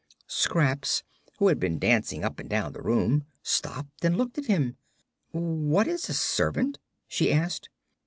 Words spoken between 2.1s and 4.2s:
up and down the room, stopped and